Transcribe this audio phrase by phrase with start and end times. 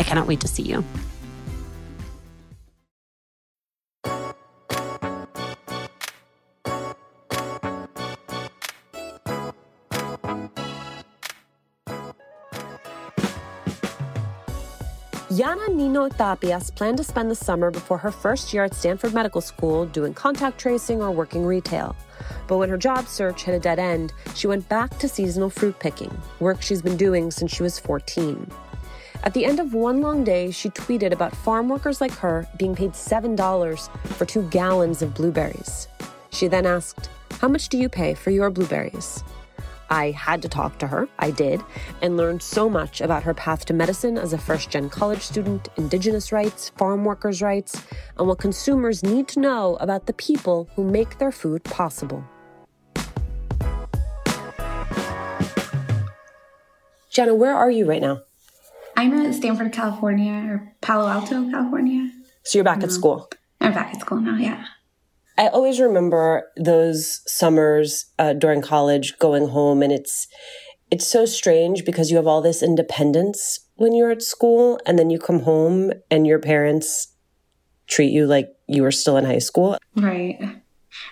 [0.00, 0.82] I cannot wait to see you.
[15.36, 19.42] Gianna Nino Tapias planned to spend the summer before her first year at Stanford Medical
[19.42, 21.94] School doing contact tracing or working retail.
[22.48, 25.78] But when her job search hit a dead end, she went back to seasonal fruit
[25.78, 28.50] picking, work she's been doing since she was 14.
[29.22, 32.74] At the end of one long day, she tweeted about farm workers like her being
[32.74, 35.88] paid $7 for two gallons of blueberries.
[36.30, 39.22] She then asked, How much do you pay for your blueberries?
[39.90, 41.60] I had to talk to her, I did,
[42.00, 45.68] and learned so much about her path to medicine as a first gen college student,
[45.76, 47.82] indigenous rights, farm workers' rights,
[48.16, 52.24] and what consumers need to know about the people who make their food possible.
[57.10, 58.22] Gianna, where are you right now?
[59.00, 62.12] I'm at Stanford, California, or Palo Alto, California.
[62.42, 62.84] So you're back no.
[62.84, 63.30] at school?
[63.58, 64.66] I'm back at school now, yeah.
[65.38, 70.28] I always remember those summers uh, during college going home, and it's
[70.90, 75.08] it's so strange because you have all this independence when you're at school, and then
[75.08, 77.14] you come home and your parents
[77.86, 79.78] treat you like you were still in high school.
[79.96, 80.59] Right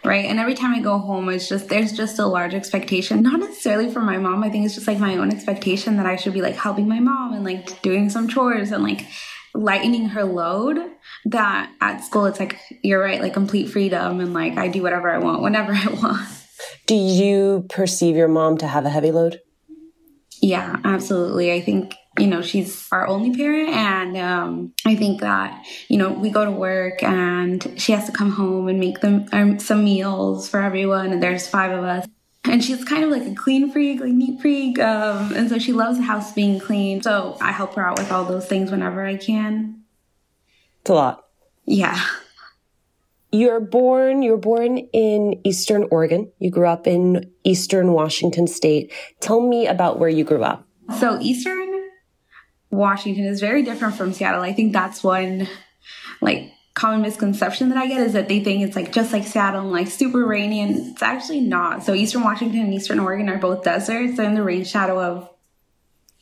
[0.05, 0.25] right?
[0.25, 3.91] And every time I go home, it's just there's just a large expectation, not necessarily
[3.91, 4.43] for my mom.
[4.43, 7.01] I think it's just like my own expectation that I should be like helping my
[7.01, 9.07] mom and like doing some chores and like
[9.55, 10.79] lightening her load.
[11.25, 15.11] That at school, it's like you're right, like complete freedom and like I do whatever
[15.11, 16.29] I want whenever I want.
[16.87, 19.41] Do you perceive your mom to have a heavy load?
[20.41, 21.53] Yeah, absolutely.
[21.53, 26.11] I think you know she's our only parent and um, i think that you know
[26.11, 29.85] we go to work and she has to come home and make them um, some
[29.85, 32.07] meals for everyone and there's five of us.
[32.45, 35.73] And she's kind of like a clean freak like neat freak um, and so she
[35.73, 37.03] loves the house being clean.
[37.03, 39.83] So i help her out with all those things whenever i can.
[40.81, 41.25] It's a lot.
[41.67, 42.01] Yeah.
[43.31, 46.33] You're born you're born in eastern oregon.
[46.39, 48.93] You grew up in eastern washington state.
[49.21, 50.67] Tell me about where you grew up.
[50.99, 51.68] So eastern
[52.71, 54.43] Washington is very different from Seattle.
[54.43, 55.49] I think that's one
[56.21, 59.63] like common misconception that I get is that they think it's like just like Seattle
[59.63, 61.83] and like super rainy and it's actually not.
[61.83, 64.19] So Eastern Washington and Eastern Oregon are both deserts.
[64.19, 65.29] In the rain shadow of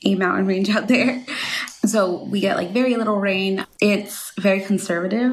[0.04, 1.24] a mountain range out there.
[1.86, 3.64] So we get like very little rain.
[3.80, 5.32] It's very conservative.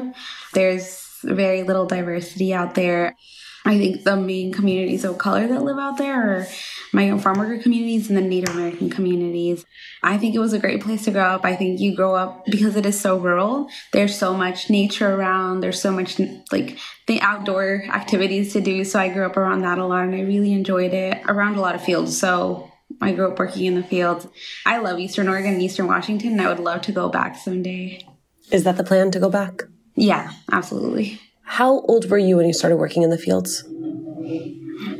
[0.52, 3.16] There's very little diversity out there.
[3.66, 6.46] I think the main communities of color that live out there are
[6.92, 9.64] migrant farm worker communities and the Native American communities.
[10.02, 11.46] I think it was a great place to grow up.
[11.46, 13.68] I think you grow up because it is so rural.
[13.92, 15.60] There's so much nature around.
[15.60, 16.20] There's so much
[16.52, 18.84] like the outdoor activities to do.
[18.84, 21.62] So I grew up around that a lot and I really enjoyed it around a
[21.62, 22.18] lot of fields.
[22.18, 22.70] So
[23.00, 24.26] I grew up working in the fields.
[24.66, 28.06] I love Eastern Oregon and Eastern Washington and I would love to go back someday.
[28.52, 29.62] Is that the plan to go back?
[29.94, 31.18] Yeah, absolutely.
[31.44, 33.64] How old were you when you started working in the fields?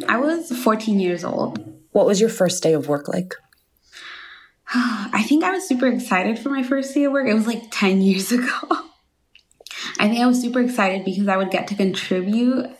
[0.09, 1.59] I was 14 years old.
[1.93, 3.35] What was your first day of work like?
[4.75, 7.29] I think I was super excited for my first day of work.
[7.29, 8.51] It was like 10 years ago.
[9.99, 12.71] I think I was super excited because I would get to contribute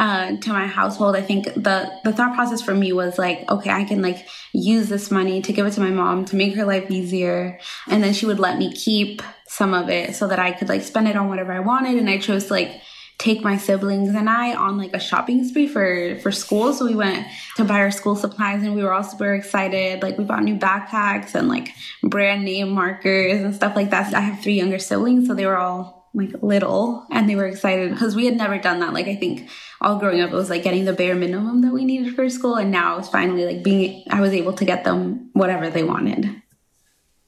[0.00, 3.68] uh, to my household, I think the the thought process for me was like, okay,
[3.68, 6.64] I can like use this money to give it to my mom to make her
[6.64, 10.52] life easier, and then she would let me keep some of it so that I
[10.52, 11.98] could like spend it on whatever I wanted.
[11.98, 12.80] And I chose to, like
[13.18, 16.72] take my siblings and I on like a shopping spree for for school.
[16.72, 17.26] So we went
[17.56, 20.02] to buy our school supplies and we were all super excited.
[20.02, 21.68] Like we bought new backpacks and like
[22.02, 24.14] brand name markers and stuff like that.
[24.14, 27.90] I have three younger siblings, so they were all like little and they were excited
[27.90, 28.94] because we had never done that.
[28.94, 29.48] Like I think
[29.80, 32.56] all growing up it was like getting the bare minimum that we needed for school
[32.56, 36.42] and now it's finally like being I was able to get them whatever they wanted.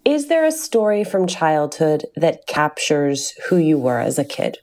[0.04, 4.58] Is there a story from childhood that captures who you were as a kid?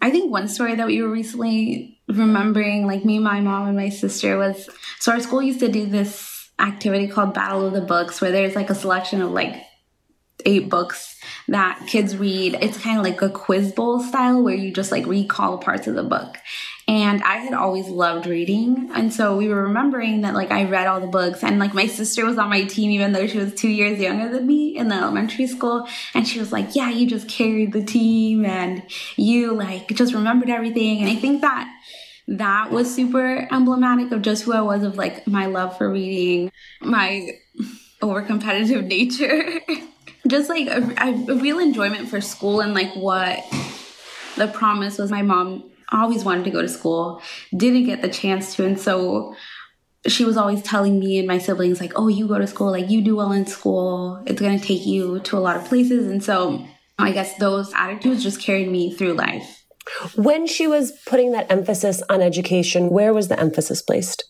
[0.00, 3.90] I think one story that we were recently remembering, like me, my mom, and my
[3.90, 4.68] sister, was
[4.98, 8.56] so our school used to do this activity called Battle of the Books, where there's
[8.56, 9.54] like a selection of like
[10.44, 12.56] eight books that kids read.
[12.60, 15.94] It's kind of like a quiz bowl style where you just like recall parts of
[15.94, 16.38] the book.
[16.92, 18.90] And I had always loved reading.
[18.92, 21.86] And so we were remembering that like I read all the books and like my
[21.86, 24.88] sister was on my team, even though she was two years younger than me in
[24.88, 25.88] the elementary school.
[26.12, 28.82] And she was like, yeah, you just carried the team and
[29.16, 31.00] you like just remembered everything.
[31.00, 31.74] And I think that
[32.28, 36.52] that was super emblematic of just who I was of like my love for reading,
[36.82, 37.26] my
[38.02, 39.62] over competitive nature.
[40.26, 43.40] just like a, a real enjoyment for school and like what
[44.36, 47.20] the promise was my mom always wanted to go to school,
[47.56, 48.64] didn't get the chance to.
[48.64, 49.34] And so
[50.06, 52.90] she was always telling me and my siblings, like, oh, you go to school, like,
[52.90, 54.22] you do well in school.
[54.26, 56.06] It's going to take you to a lot of places.
[56.08, 56.66] And so
[56.98, 59.64] I guess those attitudes just carried me through life.
[60.14, 64.24] When she was putting that emphasis on education, where was the emphasis placed?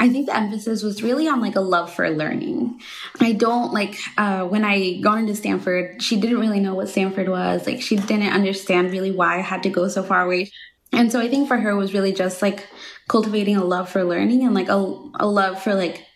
[0.00, 2.80] I think the emphasis was really on like a love for learning.
[3.20, 7.28] I don't like uh, when I got into Stanford, she didn't really know what Stanford
[7.28, 7.66] was.
[7.66, 10.50] Like she didn't understand really why I had to go so far away.
[10.90, 12.66] And so I think for her it was really just like
[13.08, 14.78] cultivating a love for learning and like a,
[15.20, 16.06] a love for like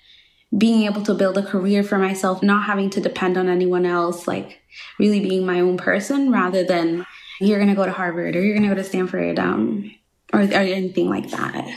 [0.56, 4.26] being able to build a career for myself, not having to depend on anyone else,
[4.26, 4.62] like
[4.98, 7.04] really being my own person rather than
[7.38, 9.94] you're going to go to Harvard or you're going to go to Stanford um,
[10.32, 11.68] or, or anything like that.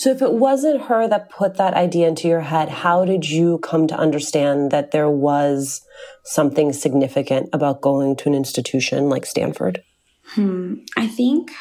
[0.00, 3.58] So if it wasn't her that put that idea into your head, how did you
[3.58, 5.82] come to understand that there was
[6.24, 9.82] something significant about going to an institution like Stanford?
[10.28, 10.76] Hmm.
[10.96, 11.52] I think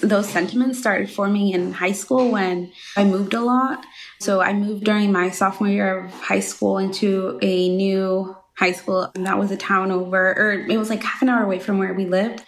[0.00, 3.84] those sentiments started forming in high school when I moved a lot.
[4.20, 9.10] So I moved during my sophomore year of high school into a new high school
[9.16, 11.78] and that was a town over or it was like half an hour away from
[11.78, 12.44] where we lived.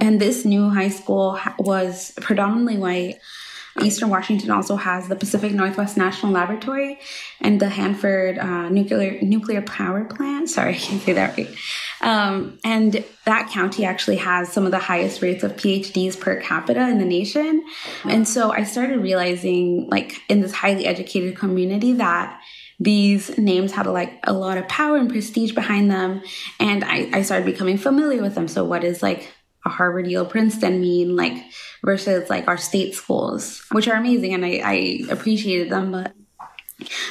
[0.00, 3.16] And this new high school was predominantly white.
[3.80, 6.98] Eastern Washington also has the Pacific Northwest National Laboratory
[7.40, 10.50] and the Hanford uh, nuclear nuclear power plant.
[10.50, 11.54] Sorry, I can't say that right.
[12.02, 16.88] Um, and that county actually has some of the highest rates of PhDs per capita
[16.88, 17.64] in the nation.
[18.04, 22.40] And so I started realizing, like in this highly educated community, that
[22.80, 26.20] these names had like a lot of power and prestige behind them
[26.58, 29.32] and I, I started becoming familiar with them so what is like
[29.64, 31.34] a Harvard, Yale, Princeton mean like
[31.84, 36.12] versus like our state schools, which are amazing and I, I appreciated them, but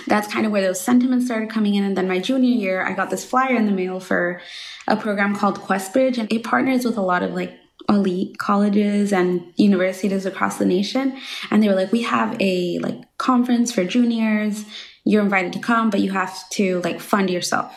[0.07, 1.83] that's kind of where those sentiments started coming in.
[1.83, 4.41] And then my junior year, I got this flyer in the mail for
[4.87, 7.53] a program called QuestBridge, and it partners with a lot of like
[7.89, 11.17] elite colleges and universities across the nation.
[11.49, 14.65] And they were like, we have a like conference for juniors.
[15.03, 17.73] You're invited to come, but you have to like fund yourself.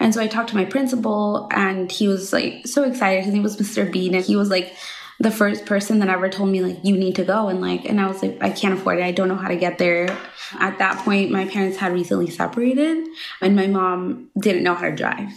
[0.00, 3.24] And so I talked to my principal and he was like so excited.
[3.24, 3.90] His name was Mr.
[3.90, 4.74] Bean and he was like
[5.20, 8.00] the first person that ever told me like you need to go and like and
[8.00, 9.04] I was like I can't afford it.
[9.04, 10.08] I don't know how to get there.
[10.58, 13.06] At that point my parents had recently separated
[13.42, 15.30] and my mom didn't know how to drive.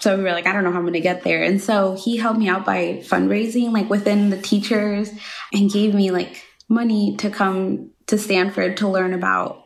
[0.00, 1.44] So we were like, I don't know how I'm going to get there.
[1.44, 5.12] And so he helped me out by fundraising, like within the teachers,
[5.52, 9.61] and gave me like money to come to Stanford to learn about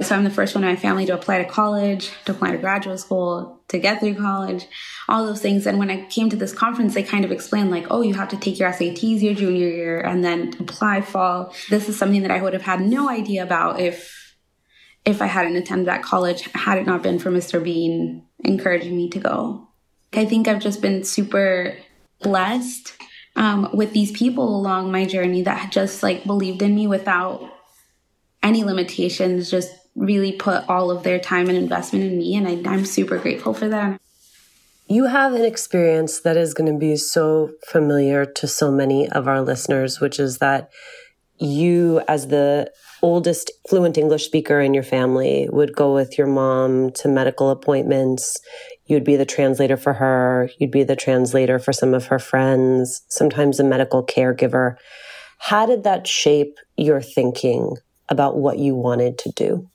[0.00, 2.58] so I'm the first one in my family to apply to college, to apply to
[2.58, 4.66] graduate school, to get through college,
[5.08, 5.66] all those things.
[5.66, 8.28] And when I came to this conference, they kind of explained like, oh, you have
[8.28, 11.52] to take your SATs your junior year and then apply fall.
[11.68, 14.36] This is something that I would have had no idea about if
[15.04, 17.62] if I hadn't attended that college, had it not been for Mr.
[17.62, 19.68] Bean encouraging me to go.
[20.12, 21.76] I think I've just been super
[22.20, 22.94] blessed
[23.34, 27.50] um, with these people along my journey that just like believed in me without
[28.42, 32.36] any limitations, just really put all of their time and investment in me.
[32.36, 34.00] And I, I'm super grateful for that.
[34.86, 39.28] You have an experience that is going to be so familiar to so many of
[39.28, 40.70] our listeners, which is that
[41.38, 46.90] you, as the oldest fluent English speaker in your family, would go with your mom
[46.92, 48.38] to medical appointments.
[48.86, 50.50] You'd be the translator for her.
[50.58, 54.76] You'd be the translator for some of her friends, sometimes a medical caregiver.
[55.38, 57.76] How did that shape your thinking
[58.08, 59.68] about what you wanted to do?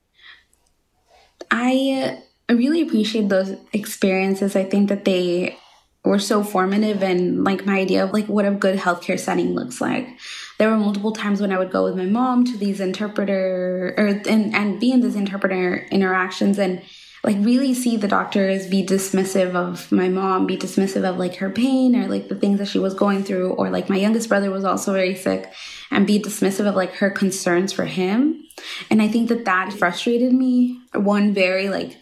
[1.56, 4.56] I really appreciate those experiences.
[4.56, 5.58] I think that they
[6.04, 9.80] were so formative and like my idea of like what a good healthcare setting looks
[9.80, 10.10] like.
[10.58, 14.08] There were multiple times when I would go with my mom to these interpreter or
[14.08, 16.82] and, and be in these interpreter interactions and
[17.24, 21.50] like really see the doctors be dismissive of my mom, be dismissive of like her
[21.50, 24.52] pain or like the things that she was going through, or like my youngest brother
[24.52, 25.54] was also very sick
[25.90, 28.43] and be dismissive of like her concerns for him.
[28.90, 30.80] And I think that that frustrated me.
[30.94, 31.98] One very like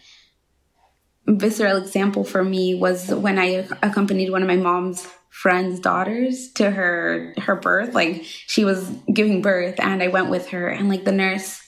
[1.27, 6.70] visceral example for me was when I accompanied one of my mom's friend's daughters to
[6.70, 7.93] her her birth.
[7.93, 11.62] Like she was giving birth and I went with her and like the nurse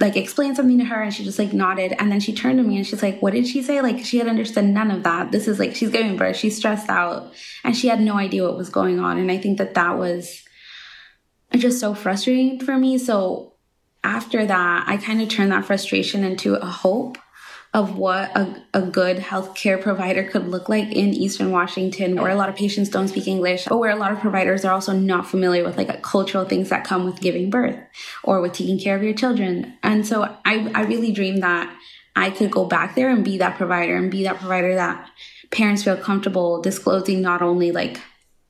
[0.00, 1.94] like explained something to her and she just like nodded.
[1.98, 3.80] And then she turned to me and she's like what did she say?
[3.80, 5.32] Like she had understood none of that.
[5.32, 6.36] This is like she's giving birth.
[6.36, 7.32] She's stressed out.
[7.64, 9.18] And she had no idea what was going on.
[9.18, 10.42] And I think that that was
[11.52, 12.98] just so frustrating for me.
[12.98, 13.53] So
[14.04, 17.18] after that I kind of turned that frustration into a hope
[17.74, 22.36] of what a, a good healthcare provider could look like in Eastern Washington, where a
[22.36, 25.26] lot of patients don't speak English, but where a lot of providers are also not
[25.26, 27.76] familiar with like cultural things that come with giving birth
[28.22, 29.76] or with taking care of your children.
[29.82, 31.76] And so I, I really dreamed that
[32.14, 35.10] I could go back there and be that provider and be that provider that
[35.50, 38.00] parents feel comfortable disclosing not only like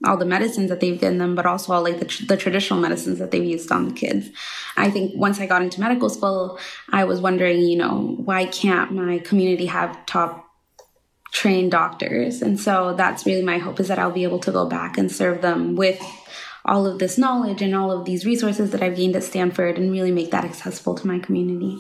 [0.05, 2.81] all the medicines that they've given them, but also all like the, tr- the traditional
[2.81, 4.31] medicines that they've used on the kids.
[4.77, 6.59] I think once I got into medical school,
[6.91, 10.47] I was wondering, you know, why can't my community have top
[11.33, 12.43] trained doctors?
[12.43, 15.11] And so that's really my hope is that I'll be able to go back and
[15.11, 16.01] serve them with
[16.65, 19.93] all of this knowledge and all of these resources that I've gained at Stanford and
[19.93, 21.79] really make that accessible to my community.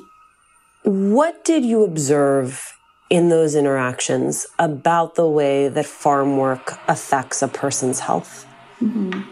[0.84, 2.73] What did you observe
[3.11, 8.46] in those interactions about the way that farm work affects a person's health?
[8.80, 9.30] Mm-hmm.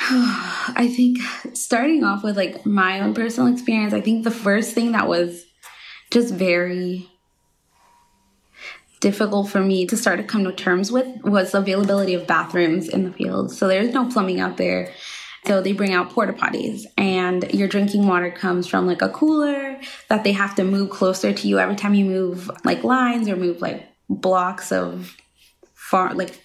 [0.00, 1.18] I think
[1.54, 5.44] starting off with like my own personal experience, I think the first thing that was
[6.10, 7.10] just very
[9.00, 12.88] difficult for me to start to come to terms with was the availability of bathrooms
[12.88, 13.52] in the field.
[13.52, 14.92] So there's no plumbing out there.
[15.48, 19.80] So they bring out porta potties and your drinking water comes from like a cooler
[20.08, 23.36] that they have to move closer to you every time you move like lines or
[23.36, 25.16] move like blocks of
[25.74, 26.38] far like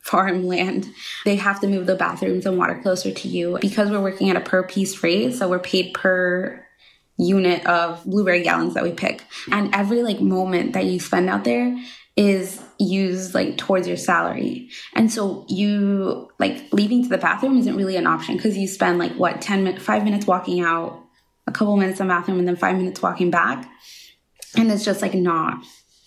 [0.00, 0.88] farmland.
[1.26, 4.36] They have to move the bathrooms and water closer to you because we're working at
[4.36, 5.34] a per piece rate.
[5.34, 6.64] So we're paid per
[7.18, 9.22] unit of blueberry gallons that we pick.
[9.52, 11.76] And every like moment that you spend out there
[12.16, 14.70] is used like towards your salary.
[14.94, 18.98] And so you like leaving to the bathroom isn't really an option because you spend
[18.98, 21.02] like what 10 minutes, five minutes walking out,
[21.46, 23.70] a couple minutes in the bathroom, and then five minutes walking back.
[24.56, 25.62] And it's just like not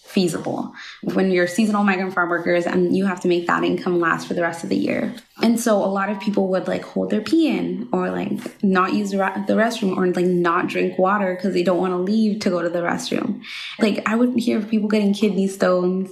[0.10, 0.74] feasible
[1.04, 4.34] when you're seasonal migrant farm workers and you have to make that income last for
[4.34, 5.13] the rest of the year.
[5.44, 8.94] And so a lot of people would like hold their pee in or like not
[8.94, 12.50] use the, restroom or like not drink water because they don't want to leave to
[12.50, 13.44] go to the restroom.
[13.78, 16.12] Like I would hear of people getting kidney stones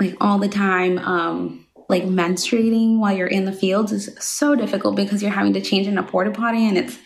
[0.00, 0.98] like all the time.
[0.98, 5.60] Um, like menstruating while you're in the fields is so difficult because you're having to
[5.60, 6.98] change in a porta potty and it's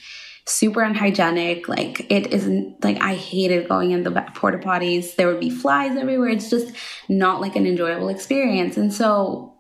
[0.49, 1.69] super unhygienic.
[1.69, 5.17] Like it isn't like I hated going in the porta potties.
[5.17, 6.31] There would be flies everywhere.
[6.31, 6.75] It's just
[7.09, 8.77] not like an enjoyable experience.
[8.77, 9.55] And so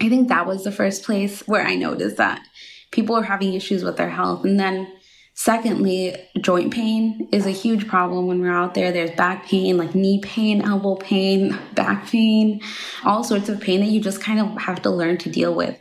[0.00, 2.42] I think that was the first place where I noticed that
[2.90, 4.44] people are having issues with their health.
[4.44, 4.90] And then
[5.34, 8.92] secondly, joint pain is a huge problem when we're out there.
[8.92, 12.60] There's back pain, like knee pain, elbow pain, back pain,
[13.04, 15.78] all sorts of pain that you just kind of have to learn to deal with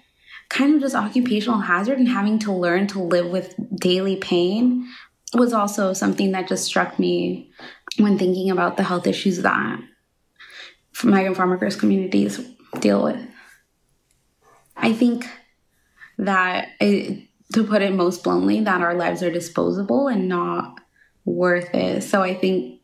[0.52, 4.86] kind of just occupational hazard and having to learn to live with daily pain
[5.34, 7.50] was also something that just struck me
[7.98, 9.80] when thinking about the health issues that
[11.04, 12.40] migrant farm workers communities
[12.82, 13.20] deal with.
[14.76, 15.26] I think
[16.18, 20.82] that it, to put it most bluntly, that our lives are disposable and not
[21.24, 22.02] worth it.
[22.04, 22.82] So I think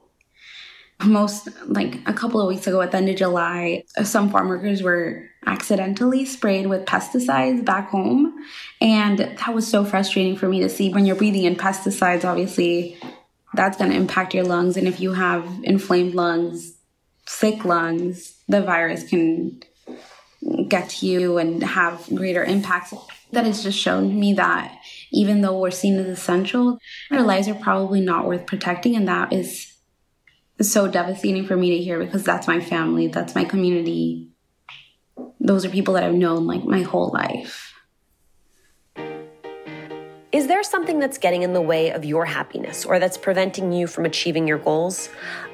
[1.03, 4.81] most like a couple of weeks ago at the end of July, some farm workers
[4.81, 8.36] were accidentally sprayed with pesticides back home.
[8.82, 12.98] And that was so frustrating for me to see when you're breathing in pesticides, obviously,
[13.54, 14.77] that's going to impact your lungs.
[14.77, 16.74] And if you have inflamed lungs,
[17.25, 19.62] sick lungs, the virus can
[20.68, 22.94] get to you and have greater impacts.
[23.32, 24.77] That has just shown me that
[25.12, 26.77] even though we're seen as essential,
[27.12, 28.96] our lives are probably not worth protecting.
[28.96, 29.74] And that is
[30.62, 34.30] so devastating for me to hear because that's my family, that's my community.
[35.39, 37.74] Those are people that I've known like my whole life.
[40.33, 43.88] Is there something that's getting in the way of your happiness or that's preventing you
[43.88, 45.09] from achieving your goals?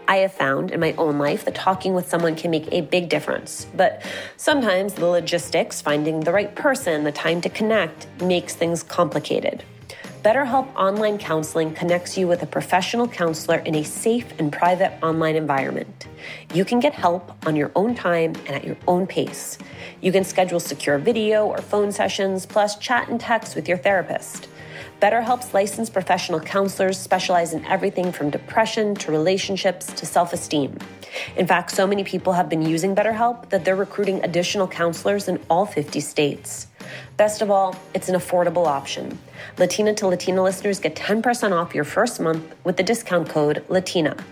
[0.08, 3.08] I have found in my own life that talking with someone can make a big
[3.08, 4.02] difference, but
[4.36, 9.64] sometimes the logistics, finding the right person, the time to connect, makes things complicated.
[10.24, 15.36] BetterHelp Online Counseling connects you with a professional counselor in a safe and private online
[15.36, 16.08] environment.
[16.54, 19.58] You can get help on your own time and at your own pace.
[20.00, 24.48] You can schedule secure video or phone sessions, plus chat and text with your therapist.
[25.02, 30.78] BetterHelp's licensed professional counselors specialize in everything from depression to relationships to self esteem.
[31.36, 35.38] In fact, so many people have been using BetterHelp that they're recruiting additional counselors in
[35.50, 36.68] all 50 states.
[37.18, 39.18] Best of all, it's an affordable option.
[39.58, 44.24] Latina to Latina listeners get 10% off your first month with the discount code LATINA.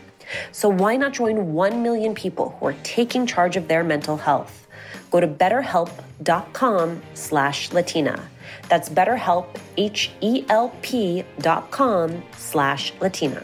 [0.52, 4.68] So why not join 1 million people who are taking charge of their mental health?
[5.12, 8.30] Go to betterhelp.com slash Latina.
[8.70, 13.44] That's betterhelp, H-E-L-P dot com slash Latina.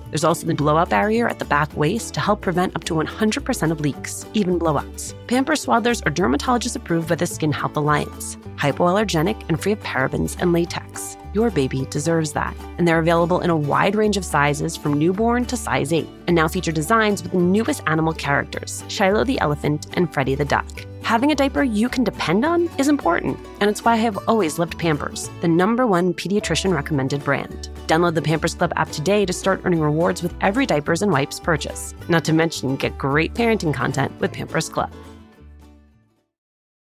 [0.11, 3.71] There's also the blowout barrier at the back waist to help prevent up to 100%
[3.71, 5.13] of leaks, even blowouts.
[5.27, 10.35] Pampers Swaddlers are dermatologist approved by the Skin Health Alliance, hypoallergenic and free of parabens
[10.41, 11.17] and latex.
[11.33, 12.55] Your baby deserves that.
[12.77, 16.35] And they're available in a wide range of sizes from newborn to size 8, and
[16.35, 20.67] now feature designs with the newest animal characters Shiloh the elephant and Freddie the duck.
[21.03, 24.59] Having a diaper you can depend on is important, and it's why I have always
[24.59, 27.69] loved Pampers, the number one pediatrician recommended brand.
[27.87, 31.39] Download the Pampers Club app today to start earning rewards with every diapers and wipes
[31.39, 31.93] purchase.
[32.07, 34.91] Not to mention, get great parenting content with Pampers Club.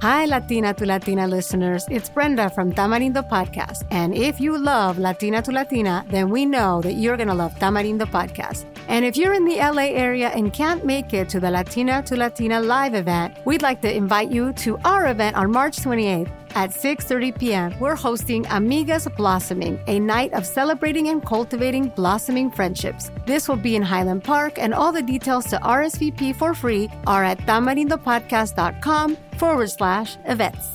[0.00, 1.84] Hi, Latina to Latina listeners.
[1.90, 3.84] It's Brenda from Tamarindo Podcast.
[3.90, 7.52] And if you love Latina to Latina, then we know that you're going to love
[7.56, 8.64] Tamarindo Podcast.
[8.86, 12.16] And if you're in the LA area and can't make it to the Latina to
[12.16, 16.70] Latina live event, we'd like to invite you to our event on March 28th at
[16.70, 17.68] 6:30 p.m.
[17.78, 23.12] We're hosting Amigas Blossoming, a night of celebrating and cultivating blossoming friendships.
[23.26, 27.22] This will be in Highland Park, and all the details to RSVP for free are
[27.22, 30.66] at tamarindopodcast.com forward slash events.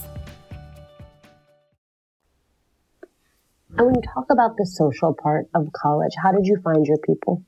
[3.76, 7.00] And when you talk about the social part of college, how did you find your
[7.00, 7.44] people?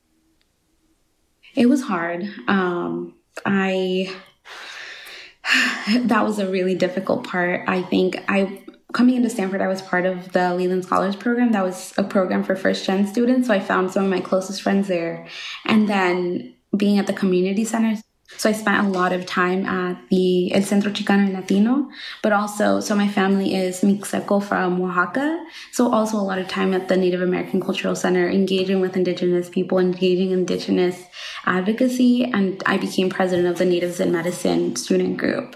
[1.56, 2.28] It was hard.
[2.48, 3.14] Um,
[3.46, 4.14] I
[6.02, 7.68] that was a really difficult part.
[7.68, 8.62] I think I
[8.94, 11.52] coming into Stanford, I was part of the Leland Scholars Program.
[11.52, 13.48] That was a program for first gen students.
[13.48, 15.28] So I found some of my closest friends there.
[15.66, 18.02] And then being at the community centers.
[18.38, 21.90] So I spent a lot of time at the El Centro Chicano y Latino,
[22.24, 25.46] but also, so my family is Mixteco from Oaxaca.
[25.72, 29.48] So also a lot of time at the Native American Cultural Center, engaging with indigenous
[29.48, 31.04] people, engaging indigenous
[31.46, 32.24] advocacy.
[32.24, 35.56] And I became president of the Natives in Medicine student group.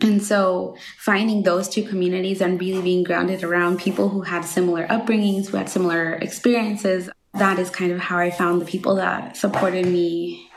[0.00, 4.86] And so finding those two communities and really being grounded around people who had similar
[4.88, 9.36] upbringings, who had similar experiences, that is kind of how I found the people that
[9.36, 10.50] supported me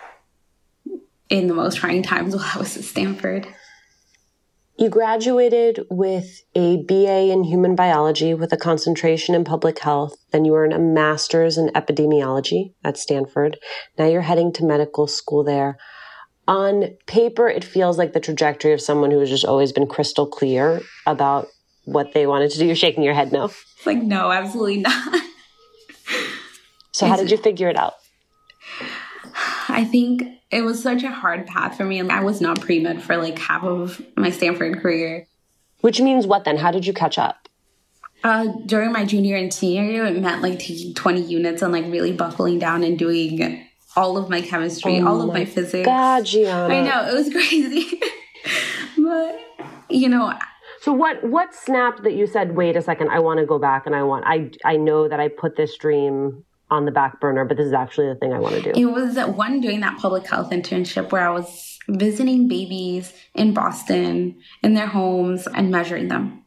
[1.29, 3.47] in the most trying times while I was at Stanford.
[4.77, 10.17] You graduated with a BA in human biology with a concentration in public health.
[10.31, 13.57] Then you earned a master's in epidemiology at Stanford.
[13.97, 15.77] Now you're heading to medical school there.
[16.47, 20.27] On paper, it feels like the trajectory of someone who has just always been crystal
[20.27, 21.47] clear about
[21.85, 22.65] what they wanted to do.
[22.65, 23.45] You're shaking your head no.
[23.45, 25.21] It's like, no, absolutely not.
[26.91, 27.93] so, how did you figure it out?
[29.75, 31.99] I think it was such a hard path for me.
[32.01, 35.27] I was not pre med for like half of my Stanford career.
[35.81, 36.55] Which means what then?
[36.55, 37.49] How did you catch up?
[38.23, 41.83] Uh, during my junior and senior year, it meant like taking 20 units and like
[41.85, 45.85] really buckling down and doing all of my chemistry, oh all of my physics.
[45.85, 46.73] God, Gianna.
[46.73, 47.99] I know, it was crazy.
[48.97, 49.39] but,
[49.89, 50.33] you know,
[50.81, 53.85] So what what snapped that you said, wait a second, I want to go back
[53.85, 57.45] and I want I I know that I put this dream on the back burner,
[57.45, 58.71] but this is actually the thing I want to do.
[58.75, 64.39] It was one doing that public health internship where I was visiting babies in Boston
[64.63, 66.43] in their homes and measuring them.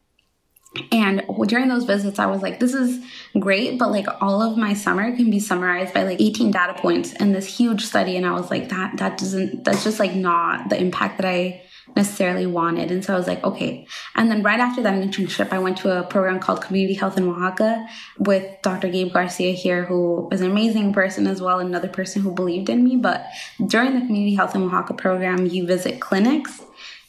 [0.91, 3.03] And during those visits, I was like, this is
[3.39, 7.13] great, but like all of my summer can be summarized by like 18 data points
[7.13, 8.17] in this huge study.
[8.17, 11.63] And I was like, that, that doesn't, that's just like not the impact that I
[11.95, 12.91] necessarily wanted.
[12.91, 13.85] And so I was like, okay.
[14.15, 17.27] And then right after that internship, I went to a program called Community Health in
[17.27, 17.87] Oaxaca
[18.19, 18.89] with Dr.
[18.89, 22.83] Gabe Garcia here, who is an amazing person as well, another person who believed in
[22.83, 22.95] me.
[22.95, 23.25] But
[23.65, 26.61] during the Community Health in Oaxaca program, you visit clinics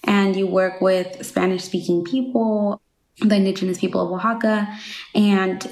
[0.05, 2.81] and you work with Spanish speaking people,
[3.21, 4.69] the indigenous people of Oaxaca,
[5.14, 5.71] and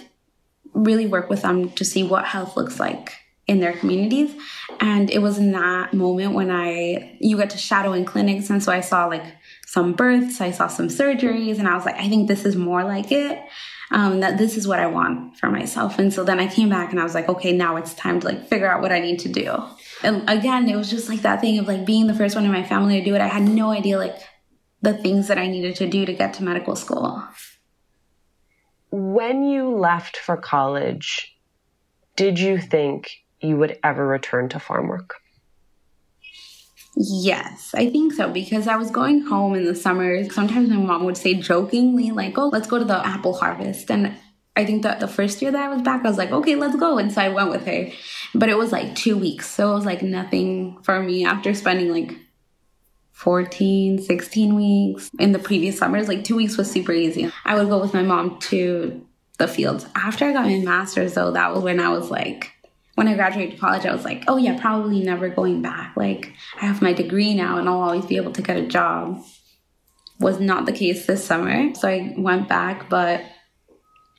[0.75, 3.14] really work with them to see what health looks like
[3.49, 4.31] in their communities.
[4.79, 8.51] And it was in that moment when I, you get to shadow in clinics.
[8.51, 9.25] And so I saw like
[9.67, 12.85] some births, I saw some surgeries, and I was like, I think this is more
[12.85, 13.43] like it.
[13.91, 15.99] Um, that this is what I want for myself.
[15.99, 18.27] And so then I came back and I was like, okay, now it's time to
[18.27, 19.63] like figure out what I need to do.
[20.03, 22.53] And again, it was just like that thing of like being the first one in
[22.53, 23.23] my family to do it.
[23.23, 24.19] I had no idea like
[24.83, 27.25] the things that I needed to do to get to medical school.
[28.91, 31.35] When you left for college,
[32.15, 35.16] did you think you would ever return to farm work?
[36.96, 40.29] Yes, I think so because I was going home in the summer.
[40.31, 43.90] Sometimes my mom would say jokingly, like, oh, let's go to the apple harvest.
[43.90, 44.16] And
[44.57, 46.74] I think that the first year that I was back, I was like, okay, let's
[46.74, 46.98] go.
[46.98, 47.90] And so I went with her.
[48.35, 49.48] But it was like two weeks.
[49.48, 52.16] So it was like nothing for me after spending like
[53.12, 56.09] 14, 16 weeks in the previous summers.
[56.09, 57.31] Like two weeks was super easy.
[57.44, 59.07] I would go with my mom to
[59.38, 59.87] the fields.
[59.94, 62.53] After I got my master's, though, that was when I was like,
[62.99, 65.93] when I graduated college, I was like, oh yeah, probably never going back.
[65.97, 69.23] Like I have my degree now and I'll always be able to get a job.
[70.19, 71.73] Was not the case this summer.
[71.77, 73.23] So I went back, but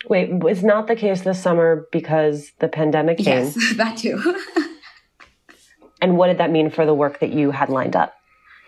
[0.07, 3.25] Wait, was not the case this summer because the pandemic came?
[3.25, 4.41] Yes, that too.
[6.01, 8.13] and what did that mean for the work that you had lined up?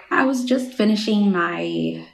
[0.09, 2.05] I was just finishing my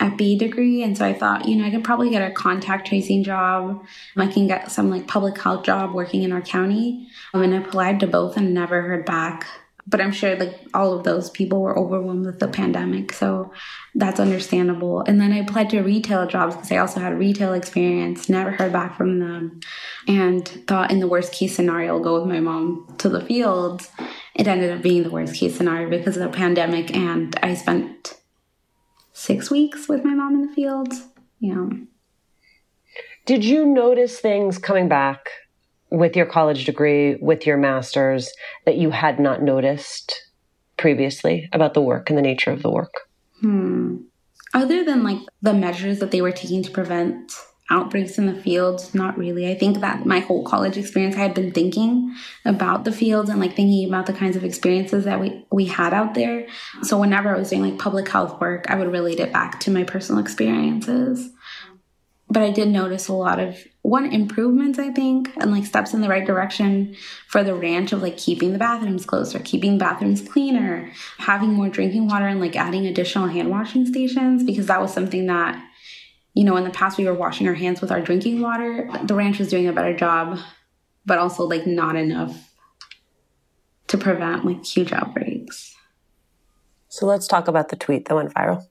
[0.00, 0.82] epi degree.
[0.82, 3.84] And so i thought you know i could probably get a contact tracing job.
[4.16, 7.08] I can get some like public health job working in our county.
[7.32, 9.46] Um, and i applied to both and never heard back.
[9.86, 13.12] But i'm sure like all of those people were overwhelmed with the pandemic.
[13.12, 13.52] So
[13.94, 15.02] that's understandable.
[15.02, 18.28] And then i applied to retail jobs because i also had retail experience.
[18.28, 19.60] Never heard back from them.
[20.08, 23.90] And thought in the worst case scenario i'll go with my mom to the fields.
[24.34, 26.94] It ended up being the worst case scenario because of the pandemic.
[26.94, 28.15] And i spent
[29.26, 31.04] six weeks with my mom in the fields.
[31.40, 31.68] Yeah.
[33.26, 35.28] Did you notice things coming back
[35.90, 38.32] with your college degree, with your master's,
[38.64, 40.30] that you had not noticed
[40.76, 42.94] previously about the work and the nature of the work?
[43.40, 43.96] Hmm.
[44.54, 47.32] Other than like the measures that they were taking to prevent
[47.70, 49.50] outbreaks in the fields not really.
[49.50, 53.40] I think that my whole college experience i had been thinking about the fields and
[53.40, 56.46] like thinking about the kinds of experiences that we we had out there.
[56.82, 59.70] So whenever i was doing like public health work i would relate it back to
[59.70, 61.30] my personal experiences.
[62.28, 66.00] But i did notice a lot of one improvements i think and like steps in
[66.00, 66.96] the right direction
[67.28, 72.08] for the ranch of like keeping the bathrooms closer keeping bathrooms cleaner having more drinking
[72.08, 75.64] water and like adding additional hand washing stations because that was something that
[76.36, 78.90] you know, in the past we were washing our hands with our drinking water.
[79.04, 80.38] The ranch was doing a better job,
[81.06, 82.52] but also like not enough
[83.86, 85.74] to prevent like huge outbreaks.
[86.88, 88.66] So let's talk about the tweet that went viral.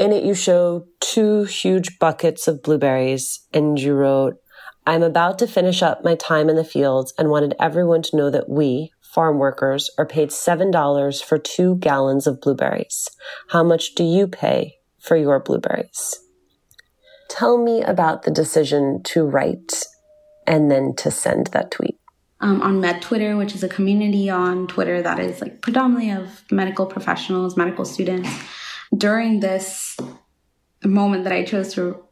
[0.00, 4.36] In it, you show two huge buckets of blueberries, and you wrote,
[4.84, 8.30] I'm about to finish up my time in the fields and wanted everyone to know
[8.30, 13.08] that we, farm workers, are paid $7 for two gallons of blueberries.
[13.48, 16.27] How much do you pay for your blueberries?
[17.28, 19.84] Tell me about the decision to write
[20.46, 21.98] and then to send that tweet.
[22.40, 26.44] Um, on Med Twitter, which is a community on Twitter that is like predominantly of
[26.50, 28.30] medical professionals, medical students.
[28.96, 29.96] During this
[30.84, 32.02] moment that I chose to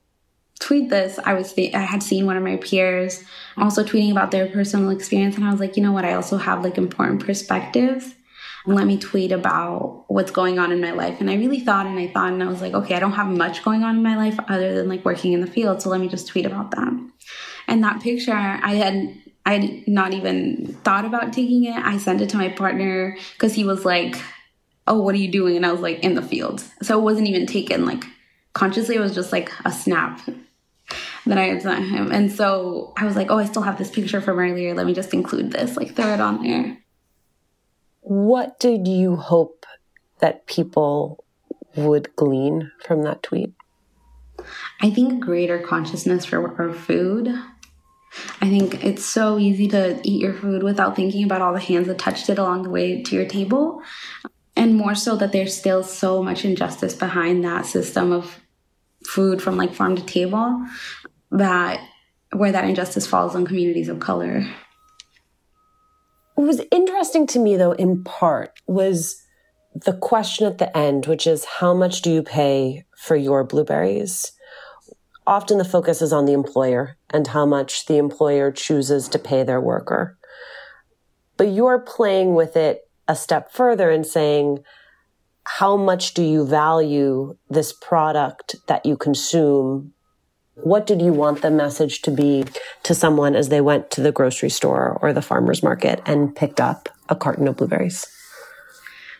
[0.58, 3.22] tweet this, I was I had seen one of my peers
[3.56, 6.04] also tweeting about their personal experience, and I was like, you know what?
[6.04, 8.15] I also have like important perspectives
[8.66, 11.20] let me tweet about what's going on in my life.
[11.20, 13.28] And I really thought and I thought, and I was like, okay, I don't have
[13.28, 15.80] much going on in my life other than like working in the field.
[15.80, 16.92] So let me just tweet about that.
[17.68, 21.76] And that picture, I had I had not even thought about taking it.
[21.76, 24.20] I sent it to my partner because he was like,
[24.88, 25.56] Oh, what are you doing?
[25.56, 26.64] And I was like, In the field.
[26.82, 28.04] So it wasn't even taken like
[28.52, 30.20] consciously, it was just like a snap
[31.26, 32.10] that I had sent him.
[32.10, 34.74] And so I was like, Oh, I still have this picture from earlier.
[34.74, 36.78] Let me just include this, like throw it on there.
[38.08, 39.66] What did you hope
[40.20, 41.24] that people
[41.74, 43.52] would glean from that tweet?
[44.80, 47.34] I think greater consciousness for our food.
[48.40, 51.88] I think it's so easy to eat your food without thinking about all the hands
[51.88, 53.82] that touched it along the way to your table.
[54.54, 58.38] And more so that there's still so much injustice behind that system of
[59.04, 60.64] food from like farm to table
[61.32, 61.80] that
[62.32, 64.46] where that injustice falls on communities of color.
[66.36, 69.22] What was interesting to me though, in part, was
[69.74, 74.32] the question at the end, which is how much do you pay for your blueberries?
[75.26, 79.42] Often the focus is on the employer and how much the employer chooses to pay
[79.44, 80.18] their worker.
[81.38, 84.58] But you're playing with it a step further and saying,
[85.44, 89.94] how much do you value this product that you consume?
[90.56, 92.44] What did you want the message to be
[92.84, 96.60] to someone as they went to the grocery store or the farmer's market and picked
[96.60, 98.06] up a carton of blueberries?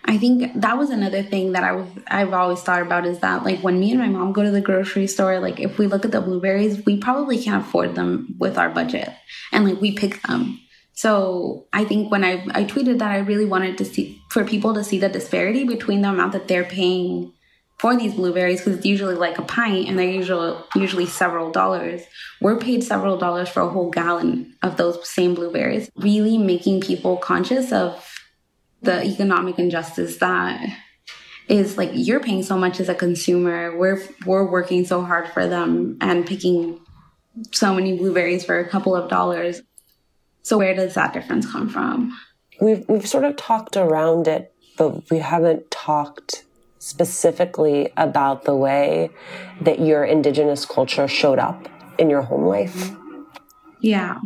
[0.06, 3.44] I think that was another thing that I was I've always thought about is that
[3.44, 6.04] like when me and my mom go to the grocery store, like if we look
[6.06, 9.10] at the blueberries, we probably can't afford them with our budget.
[9.52, 10.60] And like we pick them.
[10.94, 14.72] So I think when I, I tweeted that I really wanted to see for people
[14.72, 17.32] to see the disparity between the amount that they're paying
[17.78, 22.02] for these blueberries because it's usually like a pint and they're usually usually several dollars.
[22.40, 25.90] We're paid several dollars for a whole gallon of those same blueberries.
[25.96, 28.02] Really making people conscious of
[28.82, 30.66] the economic injustice that
[31.48, 33.76] is like you're paying so much as a consumer.
[33.76, 36.80] We're we're working so hard for them and picking
[37.52, 39.60] so many blueberries for a couple of dollars.
[40.42, 42.16] So where does that difference come from?
[42.60, 46.44] We've we've sort of talked around it, but we haven't talked
[46.86, 49.10] specifically about the way
[49.60, 51.68] that your indigenous culture showed up
[51.98, 52.92] in your home life.
[53.80, 54.18] Yeah.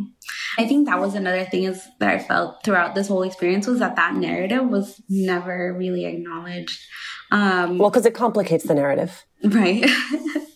[0.59, 3.79] I think that was another thing is that I felt throughout this whole experience was
[3.79, 6.79] that that narrative was never really acknowledged.
[7.31, 9.25] Um, well, because it complicates the narrative.
[9.43, 9.83] Right.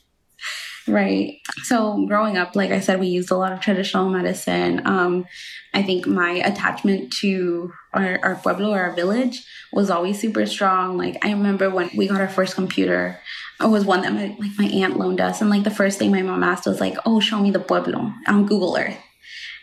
[0.88, 1.40] Right.
[1.64, 4.86] So growing up, like I said, we used a lot of traditional medicine.
[4.86, 5.26] Um,
[5.74, 9.44] I think my attachment to our, our pueblo, our village,
[9.74, 10.98] was always super strong.
[10.98, 13.20] Like I remember when we got our first computer,
[13.60, 16.12] it was one that my, like my aunt loaned us, and like the first thing
[16.12, 18.98] my mom asked was like, "Oh, show me the pueblo on Google Earth."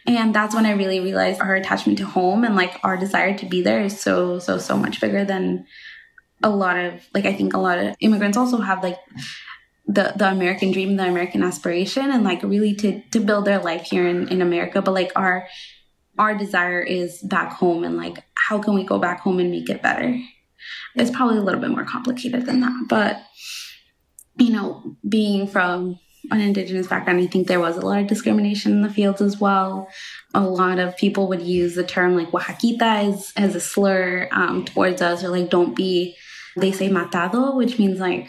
[0.06, 3.46] And that's when I really realized our attachment to home and like our desire to
[3.46, 5.66] be there is so so so much bigger than
[6.42, 8.98] a lot of like I think a lot of immigrants also have like
[9.86, 13.82] the the American dream, the American aspiration, and like really to to build their life
[13.82, 14.82] here in, in America.
[14.82, 15.46] But like our
[16.18, 19.68] our desire is back home, and like how can we go back home and make
[19.68, 20.18] it better?
[20.94, 23.22] It's probably a little bit more complicated than that, but
[24.36, 25.98] you know, being from
[26.30, 29.40] an indigenous background, I think there was a lot of discrimination in the fields as
[29.40, 29.88] well.
[30.34, 34.64] A lot of people would use the term like Oaxaquita as, as a slur um,
[34.64, 36.16] towards us, or like don't be.
[36.56, 38.28] They say matado, which means like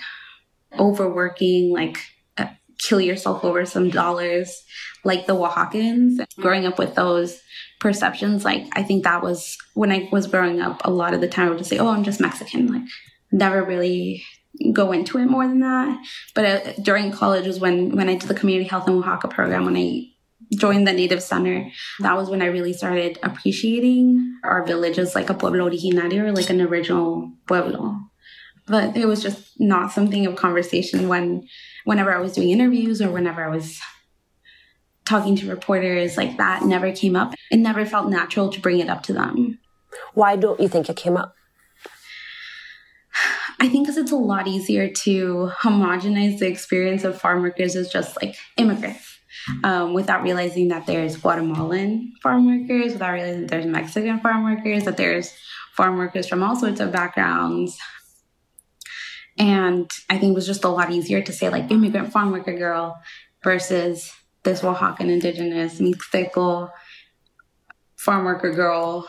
[0.79, 1.97] overworking, like
[2.37, 2.47] uh,
[2.87, 4.63] kill yourself over some dollars,
[5.03, 6.25] like the Oaxacans.
[6.37, 7.39] Growing up with those
[7.79, 11.27] perceptions, like I think that was when I was growing up, a lot of the
[11.27, 12.67] time I would just say, oh, I'm just Mexican.
[12.67, 12.83] Like
[13.31, 14.23] never really
[14.71, 15.99] go into it more than that.
[16.35, 19.65] But uh, during college was when, when I did the community health in Oaxaca program,
[19.65, 20.05] when I
[20.55, 25.29] joined the Native Center, that was when I really started appreciating our village as like
[25.29, 27.97] a pueblo originario or like an original pueblo
[28.65, 31.47] but it was just not something of conversation when
[31.85, 33.79] whenever I was doing interviews or whenever I was
[35.05, 37.33] talking to reporters like that never came up.
[37.51, 39.59] It never felt natural to bring it up to them.
[40.13, 41.35] Why don't you think it came up?
[43.59, 47.89] I think because it's a lot easier to homogenize the experience of farm workers as
[47.89, 49.19] just like immigrants
[49.63, 54.83] um, without realizing that there's Guatemalan farm workers, without realizing that there's Mexican farm workers,
[54.85, 55.33] that there's
[55.75, 57.77] farm workers from all sorts of backgrounds,
[59.37, 62.57] and I think it was just a lot easier to say like immigrant farm worker
[62.57, 63.01] girl
[63.43, 64.11] versus
[64.43, 66.69] this Oaxacan indigenous Mixteco
[67.95, 69.07] farm worker girl.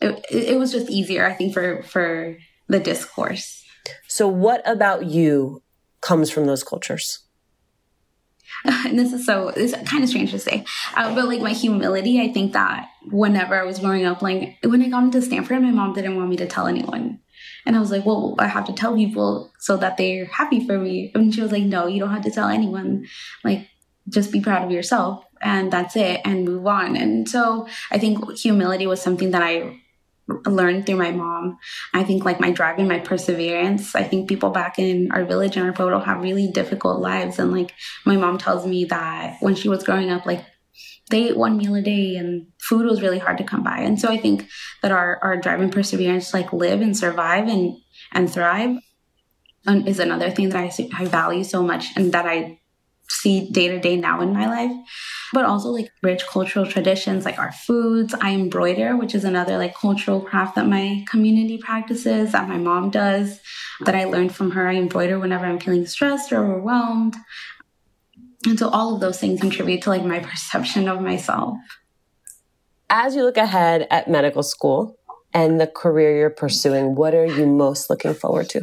[0.00, 2.36] It, it was just easier, I think, for for
[2.68, 3.64] the discourse.
[4.08, 5.62] So, what about you
[6.00, 7.20] comes from those cultures?
[8.64, 12.20] and this is so it's kind of strange to say uh, but like my humility
[12.20, 15.70] i think that whenever i was growing up like when i got into stanford my
[15.70, 17.18] mom didn't want me to tell anyone
[17.66, 20.78] and I was like, well, I have to tell people so that they're happy for
[20.78, 21.12] me.
[21.14, 23.06] And she was like, no, you don't have to tell anyone.
[23.44, 23.68] Like,
[24.08, 26.96] just be proud of yourself and that's it and move on.
[26.96, 29.80] And so I think humility was something that I
[30.46, 31.58] learned through my mom.
[31.92, 33.94] I think like my drive and my perseverance.
[33.94, 37.38] I think people back in our village and our photo have really difficult lives.
[37.38, 40.44] And like my mom tells me that when she was growing up, like
[41.10, 43.78] they ate one meal a day and food was really hard to come by.
[43.78, 44.48] And so I think
[44.82, 47.76] that our, our drive and perseverance like live and survive and,
[48.12, 48.78] and thrive
[49.66, 52.60] um, is another thing that I, I value so much and that I
[53.08, 54.72] see day to day now in my life.
[55.32, 59.74] But also like rich cultural traditions like our foods i embroider which is another like
[59.74, 63.40] cultural craft that my community practices that my mom does
[63.80, 64.68] that i learned from her.
[64.68, 67.16] I embroider whenever i'm feeling stressed or overwhelmed
[68.46, 71.56] and so all of those things contribute to like my perception of myself
[72.92, 74.98] as you look ahead at medical school
[75.32, 78.60] and the career you're pursuing, what are you most looking forward to?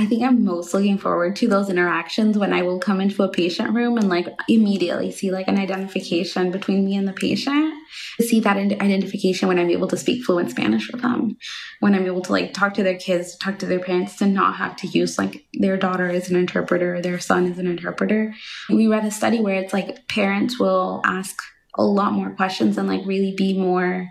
[0.00, 3.28] I think I'm most looking forward to those interactions when I will come into a
[3.28, 7.74] patient room and like immediately see like an identification between me and the patient.
[8.18, 11.36] See that identification when I'm able to speak fluent Spanish with them,
[11.80, 14.56] when I'm able to like talk to their kids, talk to their parents, to not
[14.56, 18.32] have to use like their daughter as an interpreter, their son as an interpreter.
[18.70, 21.36] We read a study where it's like parents will ask
[21.74, 24.08] a lot more questions and like really be more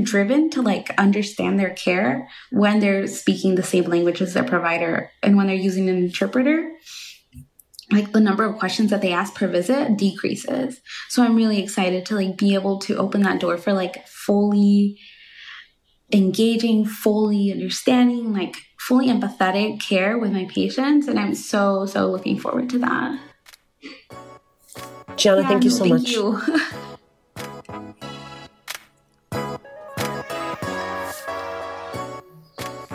[0.00, 5.10] driven to like understand their care when they're speaking the same language as their provider
[5.22, 6.72] and when they're using an interpreter
[7.90, 12.06] like the number of questions that they ask per visit decreases so i'm really excited
[12.06, 14.98] to like be able to open that door for like fully
[16.10, 22.38] engaging fully understanding like fully empathetic care with my patients and i'm so so looking
[22.38, 23.18] forward to that
[25.16, 26.10] Gianna, yeah, thank you so thank much.
[26.10, 26.40] You.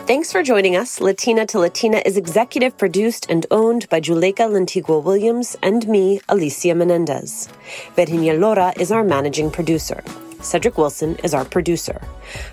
[0.08, 1.02] Thanks for joining us.
[1.02, 6.74] Latina to Latina is executive produced and owned by Juleyka Lantigua Williams and me, Alicia
[6.76, 7.50] Menendez.
[7.94, 10.02] Virginia Lora is our managing producer.
[10.40, 12.02] Cedric Wilson is our producer.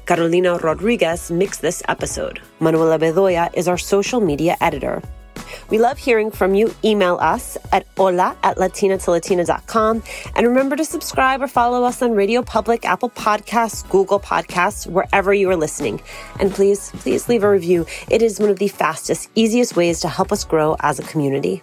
[0.04, 2.42] Carolina Rodriguez mixed this episode.
[2.58, 5.00] Manuela Bedoya is our social media editor.
[5.70, 6.74] We love hearing from you.
[6.84, 10.02] Email us at hola at latinatolatina.com.
[10.34, 15.34] And remember to subscribe or follow us on Radio Public, Apple Podcasts, Google Podcasts, wherever
[15.34, 16.00] you are listening.
[16.40, 17.86] And please, please leave a review.
[18.10, 21.62] It is one of the fastest, easiest ways to help us grow as a community.